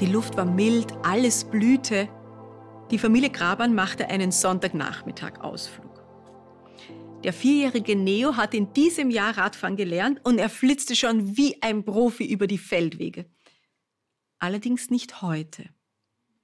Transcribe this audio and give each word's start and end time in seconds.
Die 0.00 0.06
Luft 0.06 0.38
war 0.38 0.46
mild, 0.46 0.94
alles 1.02 1.44
blühte. 1.44 2.08
Die 2.90 2.96
Familie 2.96 3.28
Graban 3.28 3.74
machte 3.74 4.08
einen 4.08 4.32
Sonntagnachmittag 4.32 5.40
Ausflug. 5.40 6.02
Der 7.22 7.34
vierjährige 7.34 7.96
Neo 7.96 8.34
hat 8.38 8.54
in 8.54 8.72
diesem 8.72 9.10
Jahr 9.10 9.36
Radfahren 9.36 9.76
gelernt 9.76 10.18
und 10.24 10.38
er 10.38 10.48
flitzte 10.48 10.96
schon 10.96 11.36
wie 11.36 11.62
ein 11.62 11.84
Profi 11.84 12.24
über 12.24 12.46
die 12.46 12.56
Feldwege. 12.56 13.26
Allerdings 14.38 14.88
nicht 14.88 15.20
heute. 15.20 15.68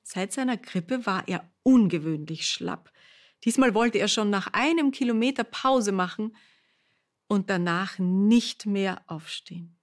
Seit 0.02 0.34
seiner 0.34 0.58
Grippe 0.58 1.06
war 1.06 1.26
er 1.26 1.50
ungewöhnlich 1.62 2.46
schlapp. 2.46 2.92
Diesmal 3.46 3.72
wollte 3.72 3.96
er 3.96 4.08
schon 4.08 4.28
nach 4.28 4.48
einem 4.52 4.90
Kilometer 4.90 5.44
Pause 5.44 5.92
machen 5.92 6.36
und 7.26 7.48
danach 7.48 7.98
nicht 7.98 8.66
mehr 8.66 9.00
aufstehen. 9.06 9.78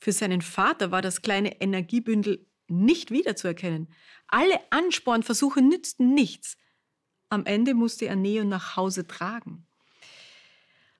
Für 0.00 0.10
seinen 0.10 0.42
Vater 0.42 0.90
war 0.90 1.02
das 1.02 1.22
kleine 1.22 1.60
Energiebündel 1.60 2.44
nicht 2.68 3.10
wiederzuerkennen. 3.10 3.88
Alle 4.28 4.58
Anspornversuche 4.70 5.62
nützten 5.62 6.14
nichts. 6.14 6.56
Am 7.28 7.46
Ende 7.46 7.74
musste 7.74 8.06
er 8.06 8.16
Neo 8.16 8.44
nach 8.44 8.76
Hause 8.76 9.06
tragen. 9.06 9.66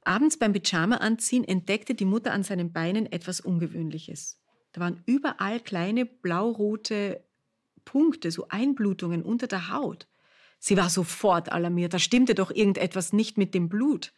Abends 0.04 0.38
beim 0.38 0.52
Pyjama 0.52 0.96
anziehen 0.96 1.44
entdeckte 1.44 1.94
die 1.94 2.04
Mutter 2.04 2.32
an 2.32 2.42
seinen 2.42 2.72
Beinen 2.72 3.10
etwas 3.10 3.40
Ungewöhnliches. 3.40 4.38
Da 4.72 4.80
waren 4.80 5.02
überall 5.06 5.60
kleine 5.60 6.04
blau-rote 6.04 7.24
Punkte, 7.84 8.30
so 8.30 8.46
Einblutungen 8.48 9.22
unter 9.22 9.46
der 9.46 9.70
Haut. 9.70 10.06
Sie 10.58 10.76
war 10.76 10.90
sofort 10.90 11.52
alarmiert, 11.52 11.94
da 11.94 11.98
stimmte 11.98 12.34
doch 12.34 12.50
irgendetwas 12.50 13.12
nicht 13.12 13.38
mit 13.38 13.54
dem 13.54 13.68
Blut. 13.68 14.12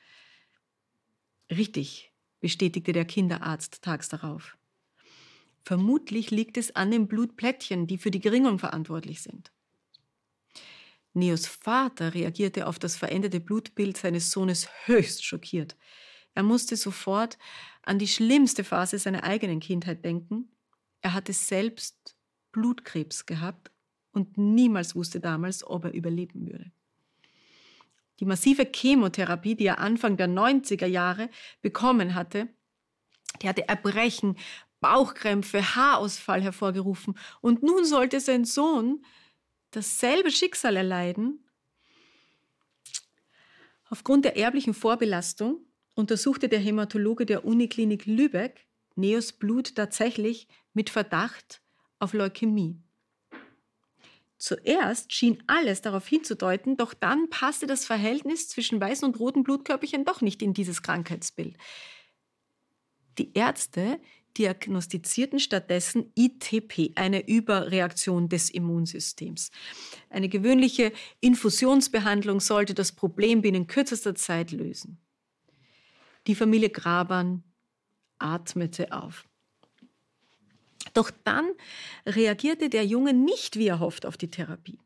Richtig, 1.51 2.13
bestätigte 2.41 2.93
der 2.93 3.05
Kinderarzt 3.05 3.83
tags 3.83 4.09
darauf. 4.09 4.57
Vermutlich 5.67 6.31
liegt 6.31 6.59
es 6.59 6.77
an 6.77 6.93
den 6.93 7.09
Blutplättchen, 7.09 7.89
die 7.89 7.99
für 7.99 8.13
die 8.13 8.21
Geringung 8.21 8.61
verantwortlich 8.61 9.21
sind. 9.21 9.51
Neos 11.13 11.49
Vater 11.49 12.15
reagierte 12.15 12.69
auf 12.69 12.79
das 12.79 12.95
veränderte 12.95 13.41
Blutbild 13.41 13.97
seines 13.97 14.31
Sohnes 14.31 14.69
höchst 14.85 15.25
schockiert. 15.25 15.77
Er 16.35 16.45
musste 16.45 16.77
sofort 16.77 17.37
an 17.83 17.99
die 17.99 18.07
schlimmste 18.07 18.63
Phase 18.63 19.01
seiner 19.01 19.25
eigenen 19.25 19.59
Kindheit 19.59 20.05
denken. 20.05 20.53
Er 21.01 21.15
hatte 21.15 21.33
selbst 21.33 22.17
Blutkrebs 22.53 23.27
gehabt 23.27 23.73
und 24.13 24.39
niemals 24.39 24.95
wusste 24.95 25.19
damals, 25.19 25.67
ob 25.67 25.87
er 25.87 25.95
überleben 25.95 26.47
würde. 26.47 26.71
Die 28.21 28.25
massive 28.25 28.71
Chemotherapie, 28.73 29.57
die 29.57 29.67
er 29.67 29.81
Anfang 29.81 30.17
der 30.17 30.29
90er 30.29 30.87
Jahre 30.87 31.29
bekommen 31.61 32.15
hatte, 32.15 32.51
die 33.43 33.49
hatte 33.49 33.69
Erbrechen, 33.69 34.37
Bauchkrämpfe, 34.87 35.75
Haarausfall 35.75 36.43
hervorgerufen. 36.43 37.19
Und 37.41 37.65
nun 37.65 37.85
sollte 37.85 38.21
sein 38.21 38.45
Sohn 38.45 39.05
dasselbe 39.73 40.31
Schicksal 40.31 40.77
erleiden. 40.77 41.45
Aufgrund 43.91 44.25
der 44.25 44.37
erblichen 44.37 44.75
Vorbelastung 44.75 45.59
untersuchte 45.97 46.49
der 46.49 46.61
Hämatologe 46.61 47.27
der 47.27 47.45
Uniklinik 47.45 48.07
Lübeck 48.07 48.65
Neos 48.95 49.33
Blut 49.33 49.75
tatsächlich 49.75 50.47
mit 50.73 50.89
Verdacht 50.89 51.63
auf 51.99 52.13
Leukämie. 52.13 52.81
Zuerst 54.39 55.13
schien 55.13 55.43
alles 55.49 55.83
darauf 55.83 56.07
hinzudeuten, 56.07 56.77
doch 56.77 56.95
dann 56.95 57.29
passte 57.29 57.67
das 57.67 57.85
Verhältnis 57.85 58.49
zwischen 58.49 58.81
weißen 58.81 59.05
und 59.05 59.19
roten 59.19 59.43
Blutkörperchen 59.43 60.05
doch 60.05 60.21
nicht 60.21 60.43
in 60.43 60.55
dieses 60.55 60.83
Krankheitsbild. 60.83 61.57
Die 63.19 63.33
Ärzte 63.35 63.99
diagnostizierten 64.39 65.41
stattdessen 65.41 66.13
ITP, 66.15 66.93
eine 66.95 67.27
Überreaktion 67.27 68.29
des 68.29 68.51
Immunsystems. 68.51 69.51
Eine 70.11 70.29
gewöhnliche 70.29 70.93
Infusionsbehandlung 71.21 72.41
sollte 72.41 72.75
das 72.75 72.93
Problem 72.93 73.43
binnen 73.43 73.67
kürzester 73.67 74.15
Zeit 74.15 74.53
lösen. 74.53 74.99
Die 76.27 76.35
Familie 76.35 76.71
Graban 76.71 77.45
atmete 78.19 78.93
auf. 78.93 79.25
Doch 80.95 81.11
dann 81.25 81.51
reagierte 82.07 82.71
der 82.71 82.87
Junge 82.87 83.13
nicht 83.13 83.59
wie 83.59 83.69
erhofft 83.69 84.07
auf 84.07 84.17
die 84.17 84.31
Therapie. 84.31 84.81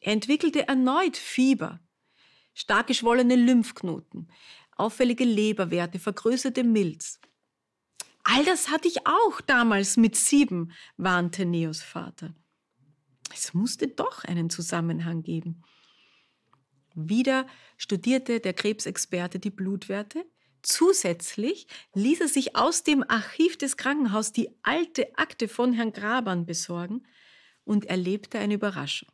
Er 0.00 0.12
entwickelte 0.12 0.68
erneut 0.68 1.16
Fieber, 1.16 1.80
stark 2.52 2.88
geschwollene 2.88 3.36
Lymphknoten, 3.36 4.30
auffällige 4.76 5.24
Leberwerte, 5.24 5.98
vergrößerte 5.98 6.64
Milz. 6.64 7.20
All 8.24 8.44
das 8.44 8.70
hatte 8.70 8.88
ich 8.88 9.06
auch 9.06 9.40
damals 9.42 9.96
mit 9.96 10.16
sieben, 10.16 10.72
warnte 10.96 11.44
Neos 11.44 11.82
Vater. 11.82 12.34
Es 13.32 13.52
musste 13.52 13.88
doch 13.88 14.24
einen 14.24 14.48
Zusammenhang 14.48 15.22
geben. 15.22 15.62
Wieder 16.94 17.46
studierte 17.76 18.40
der 18.40 18.54
Krebsexperte 18.54 19.38
die 19.38 19.50
Blutwerte. 19.50 20.24
Zusätzlich 20.62 21.66
ließ 21.92 22.22
er 22.22 22.28
sich 22.28 22.56
aus 22.56 22.82
dem 22.82 23.04
Archiv 23.06 23.58
des 23.58 23.76
Krankenhauses 23.76 24.32
die 24.32 24.48
alte 24.62 25.18
Akte 25.18 25.46
von 25.48 25.74
Herrn 25.74 25.92
Grabern 25.92 26.46
besorgen 26.46 27.06
und 27.64 27.84
erlebte 27.86 28.38
eine 28.38 28.54
Überraschung. 28.54 29.10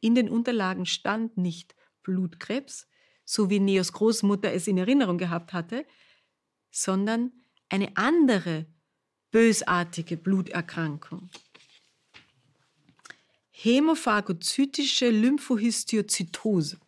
In 0.00 0.14
den 0.14 0.28
Unterlagen 0.28 0.86
stand 0.86 1.36
nicht 1.36 1.74
Blutkrebs, 2.02 2.86
so 3.24 3.50
wie 3.50 3.58
Neos 3.58 3.92
Großmutter 3.92 4.52
es 4.52 4.66
in 4.66 4.78
Erinnerung 4.78 5.18
gehabt 5.18 5.52
hatte, 5.52 5.84
sondern 6.70 7.32
eine 7.68 7.96
andere 7.96 8.66
bösartige 9.30 10.16
Bluterkrankung. 10.16 11.30
Hämophagozytische 13.50 15.10
Lymphohistiozytose. 15.10 16.78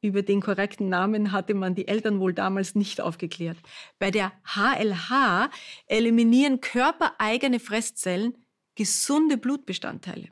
Über 0.00 0.22
den 0.22 0.42
korrekten 0.42 0.90
Namen 0.90 1.32
hatte 1.32 1.54
man 1.54 1.74
die 1.74 1.88
Eltern 1.88 2.20
wohl 2.20 2.34
damals 2.34 2.74
nicht 2.74 3.00
aufgeklärt. 3.00 3.56
Bei 3.98 4.10
der 4.10 4.32
HLH 4.44 5.50
eliminieren 5.86 6.60
körpereigene 6.60 7.58
Fresszellen 7.58 8.36
gesunde 8.74 9.38
Blutbestandteile. 9.38 10.28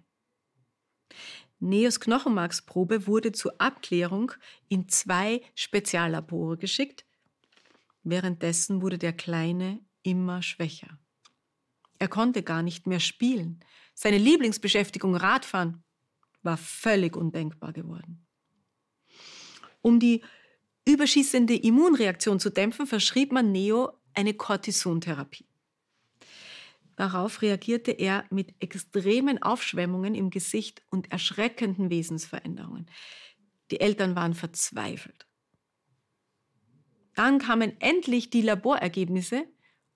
Neos 1.58 2.00
Knochenmarksprobe 2.00 3.06
wurde 3.06 3.32
zur 3.32 3.54
Abklärung 3.58 4.32
in 4.68 4.88
zwei 4.88 5.40
Speziallabore 5.54 6.58
geschickt, 6.58 7.06
Währenddessen 8.02 8.82
wurde 8.82 8.98
der 8.98 9.12
Kleine 9.12 9.80
immer 10.02 10.42
schwächer. 10.42 10.98
Er 11.98 12.08
konnte 12.08 12.42
gar 12.42 12.62
nicht 12.62 12.86
mehr 12.86 13.00
spielen. 13.00 13.60
Seine 13.94 14.18
Lieblingsbeschäftigung 14.18 15.14
Radfahren 15.14 15.84
war 16.42 16.56
völlig 16.56 17.16
undenkbar 17.16 17.72
geworden. 17.72 18.26
Um 19.82 20.00
die 20.00 20.22
überschießende 20.84 21.54
Immunreaktion 21.54 22.40
zu 22.40 22.50
dämpfen, 22.50 22.86
verschrieb 22.86 23.32
man 23.32 23.52
Neo 23.52 23.92
eine 24.14 24.34
Cortisontherapie. 24.34 25.46
Darauf 26.96 27.40
reagierte 27.42 27.92
er 27.92 28.24
mit 28.30 28.54
extremen 28.60 29.42
Aufschwemmungen 29.42 30.14
im 30.14 30.30
Gesicht 30.30 30.82
und 30.90 31.10
erschreckenden 31.10 31.90
Wesensveränderungen. 31.90 32.86
Die 33.70 33.80
Eltern 33.80 34.14
waren 34.14 34.34
verzweifelt. 34.34 35.26
Dann 37.22 37.38
kamen 37.38 37.80
endlich 37.80 38.30
die 38.30 38.42
Laborergebnisse 38.42 39.46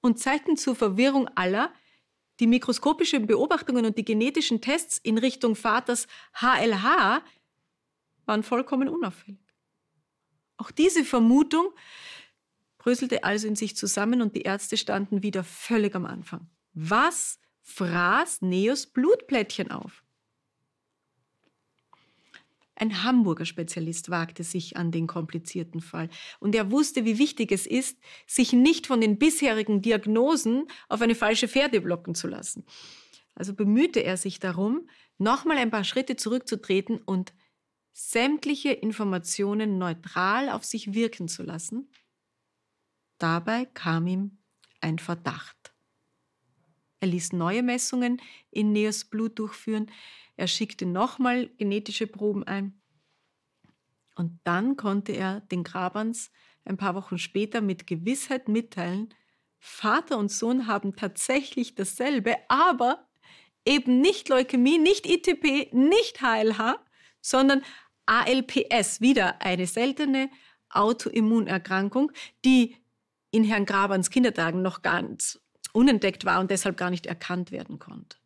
und 0.01 0.21
zeigten 0.21 0.57
zur 0.57 0.77
Verwirrung 0.77 1.27
aller, 1.35 1.75
die 2.39 2.47
mikroskopischen 2.47 3.27
Beobachtungen 3.27 3.85
und 3.85 3.99
die 3.99 4.05
genetischen 4.05 4.61
Tests 4.61 4.99
in 4.99 5.19
Richtung 5.19 5.57
Vaters 5.57 6.07
HLH 6.35 7.25
waren 8.27 8.45
vollkommen 8.45 8.89
unauffällig. 8.89 9.41
Auch 10.57 10.71
diese 10.71 11.05
Vermutung 11.05 11.71
bröselte 12.79 13.25
also 13.25 13.49
in 13.49 13.57
sich 13.57 13.75
zusammen 13.75 14.23
und 14.23 14.37
die 14.37 14.43
Ärzte 14.43 14.77
standen 14.77 15.25
wieder 15.25 15.43
völlig 15.43 15.97
am 15.97 16.07
Anfang. 16.07 16.49
Was 16.75 17.41
fraß 17.63 18.43
Neos 18.43 18.87
Blutplättchen 18.87 19.73
auf? 19.73 20.05
Ein 22.79 23.03
Hamburger 23.03 23.47
Spezialist 23.47 24.11
wagte 24.11 24.45
sich 24.45 24.77
an 24.77 24.93
den 24.93 25.07
komplizierten 25.07 25.81
Fall. 25.81 26.11
Und 26.41 26.55
er 26.55 26.71
wusste, 26.71 27.07
wie 27.07 27.19
wichtig 27.19 27.51
es 27.51 27.67
ist, 27.67 27.99
sich 28.27 28.53
nicht 28.53 28.87
von 28.87 29.01
den 29.01 29.19
bisherigen 29.19 29.81
Diagnosen 29.81 30.67
auf 30.89 31.01
eine 31.01 31.15
falsche 31.15 31.49
Pferde 31.49 31.81
blocken 31.81 32.15
zu 32.15 32.29
lassen. 32.29 32.65
Also 33.35 33.55
bemühte 33.55 34.01
er 34.01 34.19
sich 34.19 34.41
darum, 34.41 34.89
nochmal 35.17 35.57
ein 35.57 35.71
paar 35.71 35.85
Schritte 35.85 36.17
zurückzutreten 36.17 36.99
und 36.99 37.33
sämtliche 37.93 38.73
Informationen 38.73 39.79
neutral 39.79 40.51
auf 40.51 40.65
sich 40.65 40.93
wirken 40.93 41.29
zu 41.29 41.43
lassen. 41.43 41.91
Dabei 43.17 43.65
kam 43.65 44.07
ihm 44.07 44.39
ein 44.83 44.99
Verdacht. 44.99 45.75
Er 47.01 47.09
ließ 47.09 47.33
neue 47.33 47.63
Messungen 47.63 48.21
in 48.51 48.73
Neos 48.73 49.07
Blut 49.07 49.39
durchführen, 49.39 49.91
er 50.37 50.49
schickte 50.49 50.87
nochmal 50.87 51.49
genetische 51.59 52.07
Proben 52.07 52.45
ein. 52.45 52.81
Und 54.15 54.41
dann 54.45 54.77
konnte 54.77 55.13
er 55.13 55.41
den 55.41 55.65
Grabans 55.65 56.31
ein 56.65 56.77
paar 56.77 56.95
Wochen 56.95 57.19
später 57.19 57.61
mit 57.61 57.87
Gewissheit 57.87 58.49
mitteilen, 58.49 59.15
Vater 59.59 60.19
und 60.19 60.31
Sohn 60.31 60.67
haben 60.67 60.95
tatsächlich 60.97 61.75
dasselbe, 61.75 62.37
aber 62.49 63.09
eben 63.65 64.01
nicht 64.01 64.29
Leukämie, 64.29 64.79
nicht 64.79 65.07
ITP, 65.07 65.73
nicht 65.73 66.21
HLH, 66.21 66.79
sondern 67.21 67.63
ALPS, 68.07 69.01
wieder 69.01 69.43
eine 69.43 69.67
seltene 69.67 70.31
Autoimmunerkrankung, 70.71 72.13
die 72.45 72.77
in 73.31 73.45
Herrn 73.45 73.67
Grabans 73.67 74.11
Kindertagen 74.11 74.63
noch 74.63 74.83
ganz 74.83 75.41
unentdeckt 75.73 76.25
war 76.25 76.41
und 76.41 76.51
deshalb 76.51 76.77
gar 76.77 76.91
nicht 76.91 77.07
erkannt 77.07 77.51
werden 77.51 77.79
konnte. 77.79 78.17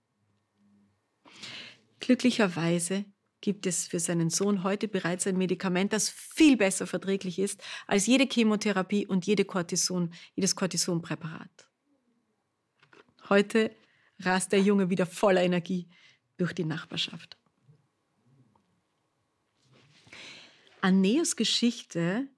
Glücklicherweise 2.00 3.05
gibt 3.41 3.67
es 3.67 3.87
für 3.87 4.00
seinen 4.00 4.31
Sohn 4.31 4.62
heute 4.62 4.88
bereits 4.88 5.26
ein 5.26 5.37
Medikament, 5.37 5.93
das 5.93 6.11
viel 6.11 6.56
besser 6.56 6.87
verträglich 6.87 7.38
ist 7.38 7.62
als 7.87 8.06
jede 8.06 8.26
Chemotherapie 8.31 9.06
und 9.06 9.26
jede 9.26 9.44
Cortison, 9.44 10.12
jedes 10.35 10.56
Cortisonpräparat. 10.56 11.69
Heute 13.29 13.75
rast 14.19 14.52
der 14.52 14.61
Junge 14.61 14.91
wieder 14.91 15.06
voller 15.06 15.43
Energie 15.43 15.88
durch 16.37 16.52
die 16.52 16.64
Nachbarschaft. 16.64 17.38
An 20.81 21.00
Neos 21.00 21.37
Geschichte 21.37 22.29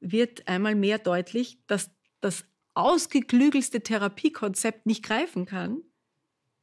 wird 0.00 0.48
einmal 0.48 0.74
mehr 0.74 0.98
deutlich, 0.98 1.58
dass 1.66 1.90
das 2.20 2.44
ausgeklügelste 2.74 3.82
Therapiekonzept 3.82 4.86
nicht 4.86 5.02
greifen 5.02 5.44
kann, 5.44 5.82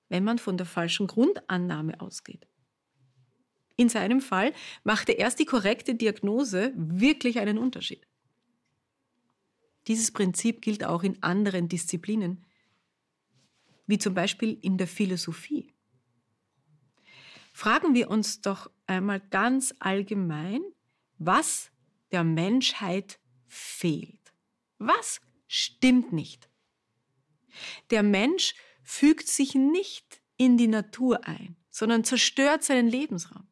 wenn 0.10 0.24
man 0.24 0.40
von 0.40 0.58
der 0.58 0.66
falschen 0.66 1.08
Grundannahme 1.08 2.00
ausgeht. 2.00 2.48
In 3.76 3.90
seinem 3.90 4.22
Fall 4.22 4.54
machte 4.84 5.12
erst 5.12 5.40
die 5.40 5.46
korrekte 5.46 5.96
Diagnose 5.96 6.74
wirklich 6.76 7.40
einen 7.40 7.58
Unterschied. 7.58 8.08
Dieses 9.88 10.12
Prinzip 10.12 10.62
gilt 10.62 10.84
auch 10.84 11.04
in 11.04 11.22
anderen 11.22 11.70
Disziplinen, 11.70 12.46
wie 13.86 14.00
zum 14.00 14.14
Beispiel 14.14 14.58
in 14.62 14.78
der 14.78 14.88
Philosophie. 14.88 15.74
Fragen 17.54 17.96
wir 17.96 18.10
uns 18.10 18.42
doch 18.42 18.70
einmal 18.86 19.20
ganz 19.20 19.74
allgemein, 19.80 20.62
was 21.18 21.72
der 22.12 22.24
Menschheit 22.24 23.20
fehlt. 23.48 24.34
Was 24.78 25.22
stimmt 25.48 26.12
nicht? 26.14 26.50
Der 27.90 28.04
Mensch 28.04 28.54
fügt 28.88 29.28
sich 29.28 29.54
nicht 29.54 30.22
in 30.38 30.56
die 30.58 30.68
Natur 30.68 31.28
ein, 31.28 31.58
sondern 31.70 32.06
zerstört 32.06 32.64
seinen 32.64 32.88
Lebensraum. 32.88 33.46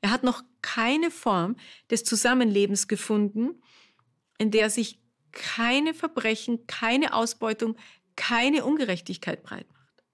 Er 0.00 0.10
hat 0.10 0.22
noch 0.22 0.44
keine 0.62 1.10
Form 1.10 1.56
des 1.90 2.04
Zusammenlebens 2.04 2.86
gefunden, 2.86 3.60
in 4.38 4.52
der 4.52 4.70
sich 4.70 5.02
keine 5.32 5.92
Verbrechen, 5.92 6.68
keine 6.68 7.14
Ausbeutung, 7.14 7.76
keine 8.14 8.64
Ungerechtigkeit 8.64 9.42
breit 9.42 9.66
macht. 9.72 10.04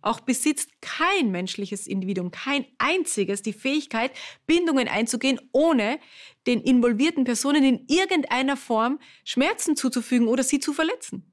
Auch 0.00 0.20
besitzt 0.20 0.70
kein 0.80 1.30
menschliches 1.30 1.86
Individuum, 1.86 2.32
kein 2.32 2.66
einziges, 2.78 3.42
die 3.42 3.52
Fähigkeit, 3.52 4.10
Bindungen 4.46 4.88
einzugehen, 4.88 5.40
ohne 5.52 6.00
den 6.48 6.60
involvierten 6.60 7.22
Personen 7.22 7.62
in 7.62 7.86
irgendeiner 7.86 8.56
Form 8.56 8.98
Schmerzen 9.24 9.76
zuzufügen 9.76 10.26
oder 10.26 10.42
sie 10.42 10.58
zu 10.58 10.72
verletzen. 10.72 11.32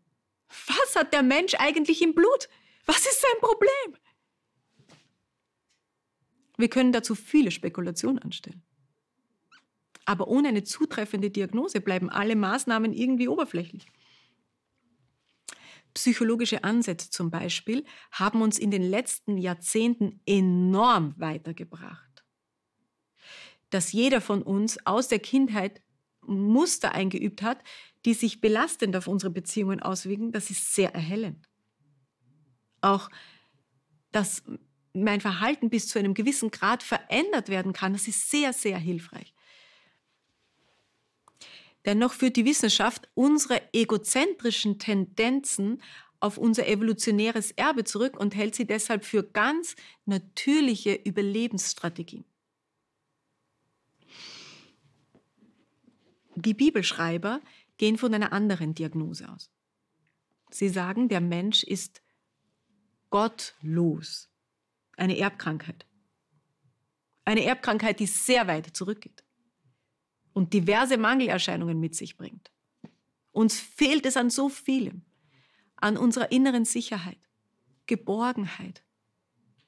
Was 0.67 0.95
hat 0.95 1.13
der 1.13 1.23
Mensch 1.23 1.55
eigentlich 1.55 2.01
im 2.01 2.13
Blut? 2.13 2.49
Was 2.85 2.99
ist 3.05 3.21
sein 3.21 3.39
Problem? 3.39 3.97
Wir 6.57 6.69
können 6.69 6.91
dazu 6.91 7.15
viele 7.15 7.51
Spekulationen 7.51 8.19
anstellen. 8.19 8.63
Aber 10.05 10.27
ohne 10.27 10.49
eine 10.49 10.63
zutreffende 10.63 11.31
Diagnose 11.31 11.81
bleiben 11.81 12.09
alle 12.09 12.35
Maßnahmen 12.35 12.93
irgendwie 12.93 13.27
oberflächlich. 13.27 13.87
Psychologische 15.95 16.63
Ansätze 16.63 17.09
zum 17.09 17.31
Beispiel 17.31 17.85
haben 18.11 18.41
uns 18.41 18.59
in 18.59 18.69
den 18.69 18.83
letzten 18.83 19.37
Jahrzehnten 19.37 20.21
enorm 20.25 21.15
weitergebracht. 21.17 22.23
Dass 23.69 23.93
jeder 23.93 24.21
von 24.21 24.43
uns 24.43 24.85
aus 24.85 25.07
der 25.07 25.19
Kindheit 25.19 25.81
Muster 26.21 26.91
eingeübt 26.91 27.41
hat, 27.41 27.63
die 28.05 28.13
sich 28.13 28.39
belastend 28.39 28.95
auf 28.95 29.07
unsere 29.07 29.31
Beziehungen 29.31 29.81
auswirken, 29.81 30.31
das 30.31 30.51
ist 30.51 30.75
sehr 30.75 30.93
erhellend. 30.93 31.49
Auch, 32.81 33.09
dass 34.11 34.43
mein 34.93 35.21
Verhalten 35.21 35.69
bis 35.69 35.87
zu 35.87 35.99
einem 35.99 36.13
gewissen 36.13 36.51
Grad 36.51 36.83
verändert 36.83 37.49
werden 37.49 37.73
kann, 37.73 37.93
das 37.93 38.07
ist 38.07 38.29
sehr, 38.29 38.53
sehr 38.53 38.77
hilfreich. 38.77 39.33
Dennoch 41.85 42.13
führt 42.13 42.35
die 42.35 42.45
Wissenschaft 42.45 43.09
unsere 43.13 43.61
egozentrischen 43.73 44.79
Tendenzen 44.79 45.81
auf 46.19 46.37
unser 46.37 46.67
evolutionäres 46.67 47.51
Erbe 47.51 47.83
zurück 47.83 48.17
und 48.19 48.35
hält 48.35 48.55
sie 48.55 48.65
deshalb 48.65 49.03
für 49.05 49.23
ganz 49.23 49.75
natürliche 50.05 50.93
Überlebensstrategien. 50.93 52.25
Die 56.35 56.53
Bibelschreiber 56.53 57.41
gehen 57.77 57.97
von 57.97 58.13
einer 58.13 58.33
anderen 58.33 58.73
Diagnose 58.73 59.29
aus. 59.29 59.51
Sie 60.51 60.69
sagen, 60.69 61.09
der 61.09 61.21
Mensch 61.21 61.63
ist 61.63 62.01
gottlos. 63.09 64.29
Eine 64.97 65.17
Erbkrankheit. 65.17 65.85
Eine 67.25 67.43
Erbkrankheit, 67.43 67.99
die 67.99 68.05
sehr 68.05 68.47
weit 68.47 68.67
zurückgeht 68.75 69.25
und 70.35 70.53
diverse 70.53 70.97
Mangelerscheinungen 70.97 71.79
mit 71.79 71.95
sich 71.95 72.17
bringt. 72.17 72.51
Uns 73.31 73.59
fehlt 73.59 74.05
es 74.05 74.17
an 74.17 74.29
so 74.29 74.49
vielem, 74.49 75.03
an 75.77 75.97
unserer 75.97 76.31
inneren 76.31 76.65
Sicherheit, 76.65 77.19
Geborgenheit, 77.85 78.83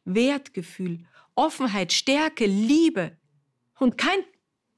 Wertgefühl, 0.03 1.05
Offenheit, 1.35 1.93
Stärke, 1.93 2.45
Liebe. 2.45 3.17
Und 3.79 3.97
kein 3.97 4.19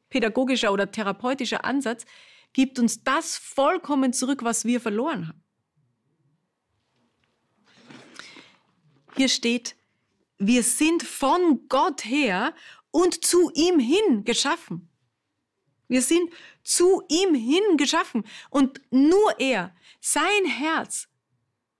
pädagogischer 0.09 0.71
oder 0.71 0.91
therapeutischer 0.91 1.65
Ansatz 1.65 2.05
gibt 2.53 2.79
uns 2.79 3.03
das 3.03 3.37
vollkommen 3.37 4.13
zurück, 4.13 4.43
was 4.43 4.65
wir 4.65 4.81
verloren 4.81 5.27
haben. 5.27 5.43
Hier 9.15 9.29
steht, 9.29 9.75
wir 10.37 10.63
sind 10.63 11.03
von 11.03 11.67
Gott 11.67 12.05
her 12.05 12.53
und 12.91 13.25
zu 13.25 13.51
ihm 13.53 13.79
hin 13.79 14.23
geschaffen. 14.23 14.89
Wir 15.87 16.01
sind 16.01 16.31
zu 16.63 17.01
ihm 17.09 17.33
hin 17.33 17.77
geschaffen 17.77 18.23
und 18.49 18.79
nur 18.91 19.39
er, 19.39 19.75
sein 19.99 20.45
Herz, 20.45 21.07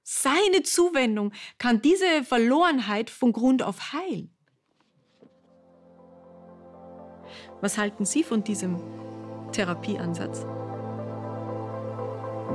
seine 0.04 0.64
Zuwendung 0.64 1.32
kann 1.60 1.82
diese 1.82 2.24
Verlorenheit 2.24 3.10
von 3.12 3.32
Grund 3.32 3.62
auf 3.62 3.94
heilen. 3.94 4.36
Was 7.62 7.78
halten 7.78 8.06
Sie 8.06 8.24
von 8.24 8.44
diesem 8.44 8.82
Therapieansatz? 9.52 10.46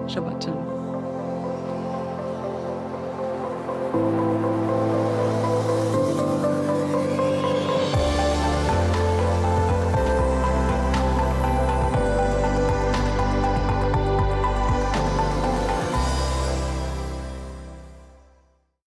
Shabbat 0.03 0.43
Shalom. 0.43 0.83